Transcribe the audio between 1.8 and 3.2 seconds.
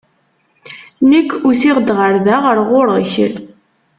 ɣer da, ɣer ɣur-k.